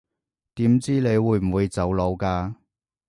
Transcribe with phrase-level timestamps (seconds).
[0.55, 2.55] 點知你會唔會走佬㗎